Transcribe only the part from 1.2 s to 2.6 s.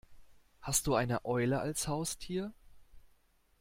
Eule als Haustier?